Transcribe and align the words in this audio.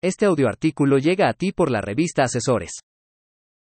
Este 0.00 0.26
audioartículo 0.26 0.98
llega 0.98 1.28
a 1.28 1.32
ti 1.32 1.50
por 1.50 1.72
la 1.72 1.80
revista 1.80 2.22
Asesores. 2.22 2.82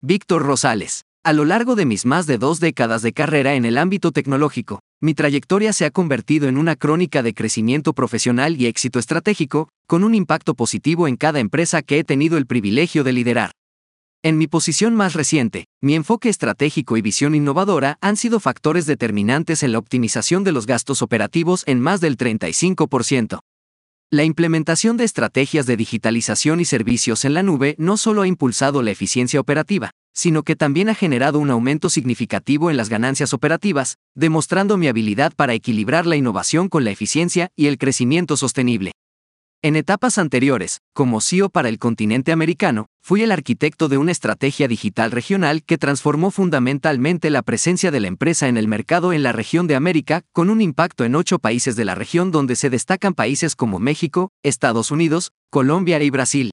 Víctor 0.03 0.43
Rosales. 0.43 1.05
A 1.25 1.33
lo 1.33 1.47
largo 1.47 1.75
de 1.75 1.87
mis 1.87 2.05
más 2.05 2.27
de 2.27 2.37
dos 2.37 2.61
décadas 2.61 3.01
de 3.01 3.15
carrera 3.15 3.55
en 3.55 3.65
el 3.65 3.79
ámbito 3.79 4.13
tecnológico, 4.13 4.81
mi 5.01 5.15
trayectoria 5.15 5.73
se 5.73 5.87
ha 5.87 5.91
convertido 5.91 6.47
en 6.47 6.59
una 6.59 6.77
crónica 6.77 7.23
de 7.23 7.33
crecimiento 7.33 7.95
profesional 7.95 8.61
y 8.61 8.67
éxito 8.67 8.99
estratégico, 8.99 9.71
con 9.87 10.05
un 10.05 10.15
impacto 10.15 10.55
positivo 10.55 11.09
en 11.09 11.17
cada 11.17 11.41
empresa 11.41 11.81
que 11.81 11.99
he 11.99 12.05
tenido 12.05 12.37
el 12.37 12.47
privilegio 12.47 13.05
de 13.05 13.13
liderar. 13.15 13.53
En 14.23 14.37
mi 14.37 14.49
posición 14.49 14.95
más 14.95 15.15
reciente, 15.15 15.65
mi 15.81 15.95
enfoque 15.95 16.29
estratégico 16.29 16.99
y 16.99 17.01
visión 17.01 17.35
innovadora 17.35 17.97
han 18.03 18.19
sido 18.19 18.39
factores 18.39 18.85
determinantes 18.85 19.63
en 19.63 19.73
la 19.73 19.79
optimización 19.79 20.45
de 20.45 20.53
los 20.53 20.67
gastos 20.67 21.01
operativos 21.01 21.63
en 21.67 21.81
más 21.81 22.03
del 22.03 22.19
35%. 22.19 23.39
La 24.11 24.25
implementación 24.25 24.97
de 24.97 25.05
estrategias 25.05 25.67
de 25.67 25.77
digitalización 25.77 26.61
y 26.61 26.65
servicios 26.65 27.27
en 27.27 27.35
la 27.35 27.43
nube 27.43 27.75
no 27.77 27.99
solo 27.99 28.23
ha 28.23 28.27
impulsado 28.27 28.81
la 28.81 28.91
eficiencia 28.91 29.39
operativa, 29.39 29.91
sino 30.15 30.45
que 30.45 30.57
también 30.57 30.89
ha 30.89 30.95
generado 30.95 31.39
un 31.39 31.51
aumento 31.51 31.91
significativo 31.91 32.71
en 32.71 32.79
las 32.79 32.89
ganancias 32.89 33.35
operativas, 33.35 33.99
demostrando 34.15 34.79
mi 34.79 34.89
habilidad 34.89 35.35
para 35.37 35.53
equilibrar 35.53 36.07
la 36.07 36.17
innovación 36.17 36.71
con 36.71 36.85
la 36.85 36.91
eficiencia 36.91 37.51
y 37.55 37.67
el 37.67 37.77
crecimiento 37.77 38.39
sostenible. 38.39 38.93
En 39.61 39.75
etapas 39.75 40.19
anteriores, 40.19 40.83
como 40.95 41.21
CEO 41.21 41.51
para 41.51 41.69
el 41.69 41.81
continente 41.81 42.31
americano, 42.31 42.87
fui 43.03 43.23
el 43.23 43.33
arquitecto 43.33 43.89
de 43.89 43.99
una 43.99 44.13
estrategia 44.13 44.69
digital 44.69 45.11
regional 45.11 45.65
que 45.65 45.79
transformó 45.79 46.31
fundamentalmente 46.31 47.29
la 47.29 47.43
presencia 47.43 47.91
de 47.91 47.99
la 47.99 48.07
empresa 48.07 48.47
en 48.47 48.57
el 48.57 48.69
mercado 48.69 49.13
en 49.13 49.25
la 49.25 49.33
región 49.33 49.67
de 49.67 49.75
América, 49.75 50.23
con 50.31 50.49
un 50.49 50.61
impacto 50.61 51.05
en 51.05 51.17
ocho 51.17 51.41
países 51.41 51.75
de 51.75 51.85
la 51.85 51.97
región 51.97 52.31
donde 52.31 52.55
se 52.55 52.71
destacan 52.71 53.15
países 53.15 53.57
como 53.57 53.81
México, 53.81 54.31
Estados 54.45 54.93
Unidos, 54.93 55.33
Colombia 55.51 56.01
y 56.01 56.11
Brasil. 56.11 56.53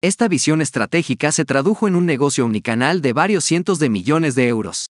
Esta 0.00 0.28
visión 0.28 0.60
estratégica 0.60 1.32
se 1.32 1.44
tradujo 1.44 1.88
en 1.88 1.96
un 1.96 2.06
negocio 2.06 2.44
omnicanal 2.44 3.02
de 3.02 3.14
varios 3.14 3.42
cientos 3.42 3.80
de 3.80 3.90
millones 3.90 4.36
de 4.36 4.46
euros. 4.46 4.90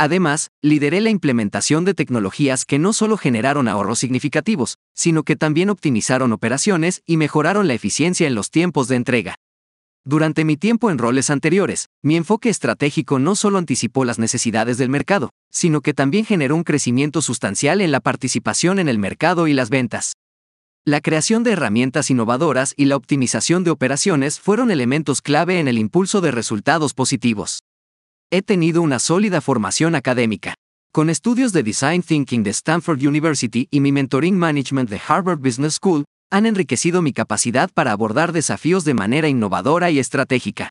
Además, 0.00 0.52
lideré 0.62 1.00
la 1.00 1.10
implementación 1.10 1.84
de 1.84 1.92
tecnologías 1.92 2.64
que 2.64 2.78
no 2.78 2.92
solo 2.92 3.16
generaron 3.16 3.66
ahorros 3.66 3.98
significativos, 3.98 4.78
sino 4.94 5.24
que 5.24 5.34
también 5.34 5.70
optimizaron 5.70 6.32
operaciones 6.32 7.02
y 7.04 7.16
mejoraron 7.16 7.66
la 7.66 7.74
eficiencia 7.74 8.28
en 8.28 8.36
los 8.36 8.50
tiempos 8.50 8.86
de 8.86 8.94
entrega. 8.94 9.34
Durante 10.04 10.44
mi 10.44 10.56
tiempo 10.56 10.92
en 10.92 10.98
roles 10.98 11.30
anteriores, 11.30 11.88
mi 12.00 12.14
enfoque 12.14 12.48
estratégico 12.48 13.18
no 13.18 13.34
solo 13.34 13.58
anticipó 13.58 14.04
las 14.04 14.20
necesidades 14.20 14.78
del 14.78 14.88
mercado, 14.88 15.30
sino 15.50 15.80
que 15.80 15.94
también 15.94 16.24
generó 16.24 16.54
un 16.54 16.62
crecimiento 16.62 17.20
sustancial 17.20 17.80
en 17.80 17.90
la 17.90 17.98
participación 18.00 18.78
en 18.78 18.88
el 18.88 18.98
mercado 18.98 19.48
y 19.48 19.52
las 19.52 19.68
ventas. 19.68 20.12
La 20.86 21.00
creación 21.00 21.42
de 21.42 21.52
herramientas 21.52 22.08
innovadoras 22.08 22.72
y 22.76 22.84
la 22.84 22.96
optimización 22.96 23.64
de 23.64 23.72
operaciones 23.72 24.38
fueron 24.38 24.70
elementos 24.70 25.20
clave 25.20 25.58
en 25.58 25.66
el 25.66 25.76
impulso 25.76 26.20
de 26.20 26.30
resultados 26.30 26.94
positivos. 26.94 27.64
He 28.30 28.42
tenido 28.42 28.82
una 28.82 28.98
sólida 28.98 29.40
formación 29.40 29.94
académica. 29.94 30.52
Con 30.92 31.08
estudios 31.08 31.54
de 31.54 31.62
Design 31.62 32.02
Thinking 32.02 32.42
de 32.42 32.50
Stanford 32.50 32.98
University 32.98 33.68
y 33.70 33.80
mi 33.80 33.90
Mentoring 33.90 34.36
Management 34.36 34.90
de 34.90 35.00
Harvard 35.08 35.38
Business 35.38 35.76
School, 35.76 36.04
han 36.30 36.44
enriquecido 36.44 37.00
mi 37.00 37.14
capacidad 37.14 37.70
para 37.72 37.92
abordar 37.92 38.32
desafíos 38.32 38.84
de 38.84 38.92
manera 38.92 39.28
innovadora 39.28 39.90
y 39.90 39.98
estratégica. 39.98 40.68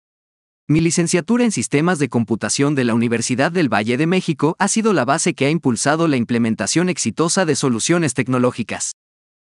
Mi 0.68 0.82
licenciatura 0.82 1.46
en 1.46 1.52
Sistemas 1.52 1.98
de 1.98 2.10
Computación 2.10 2.76
de 2.76 2.84
la 2.84 2.94
Universidad 2.94 3.52
del 3.52 3.74
Valle 3.74 3.98
de 3.98 4.06
México 4.06 4.56
ha 4.60 4.68
sido 4.68 4.94
la 4.94 5.06
base 5.06 5.34
que 5.34 5.48
ha 5.48 5.50
impulsado 5.50 6.08
la 6.08 6.18
implementación 6.18 6.90
exitosa 6.90 7.44
de 7.46 7.56
soluciones 7.56 8.14
tecnológicas. 8.14 8.92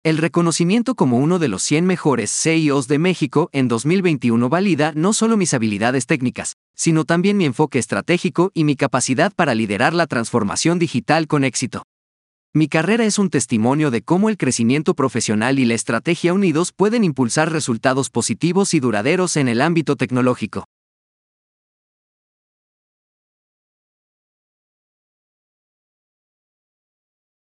El 0.04 0.18
reconocimiento 0.18 0.94
como 0.94 1.18
uno 1.18 1.40
de 1.40 1.48
los 1.48 1.62
100 1.64 1.84
mejores 1.84 2.30
CEOs 2.30 2.86
de 2.86 3.00
México 3.00 3.50
en 3.52 3.66
2021 3.66 4.48
valida 4.48 4.92
no 4.94 5.12
solo 5.12 5.36
mis 5.36 5.54
habilidades 5.54 6.06
técnicas, 6.06 6.54
sino 6.76 7.04
también 7.04 7.36
mi 7.36 7.44
enfoque 7.44 7.80
estratégico 7.80 8.52
y 8.54 8.62
mi 8.62 8.76
capacidad 8.76 9.32
para 9.34 9.56
liderar 9.56 9.94
la 9.94 10.06
transformación 10.06 10.78
digital 10.78 11.26
con 11.26 11.42
éxito. 11.42 11.82
Mi 12.54 12.68
carrera 12.68 13.04
es 13.06 13.18
un 13.18 13.28
testimonio 13.28 13.90
de 13.90 14.02
cómo 14.02 14.28
el 14.28 14.36
crecimiento 14.36 14.94
profesional 14.94 15.58
y 15.58 15.64
la 15.64 15.74
estrategia 15.74 16.32
unidos 16.32 16.72
pueden 16.72 17.02
impulsar 17.02 17.50
resultados 17.50 18.08
positivos 18.08 18.74
y 18.74 18.80
duraderos 18.80 19.36
en 19.36 19.48
el 19.48 19.60
ámbito 19.60 19.96
tecnológico. 19.96 20.64